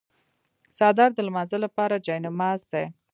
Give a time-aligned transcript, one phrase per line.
[0.77, 2.85] څادر د لمانځه لپاره جای نماز دی.